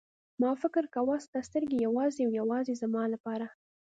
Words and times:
ما 0.41 0.51
فکر 0.61 0.83
کاوه 0.93 1.15
ستا 1.25 1.39
سترګې 1.49 1.77
یوازې 1.87 2.21
او 2.25 2.31
یوازې 2.41 2.73
زما 2.83 3.03
لپاره. 3.13 3.45